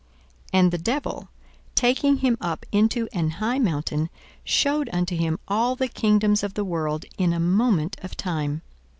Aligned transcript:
42:004:005 0.45 0.49
And 0.59 0.71
the 0.71 0.77
devil, 0.79 1.29
taking 1.75 2.17
him 2.17 2.35
up 2.41 2.65
into 2.71 3.07
an 3.13 3.29
high 3.29 3.59
mountain, 3.59 4.09
shewed 4.43 4.89
unto 4.91 5.15
him 5.15 5.37
all 5.47 5.75
the 5.75 5.87
kingdoms 5.87 6.41
of 6.41 6.55
the 6.55 6.65
world 6.65 7.05
in 7.19 7.33
a 7.33 7.39
moment 7.39 7.95
of 8.01 8.17
time. 8.17 8.63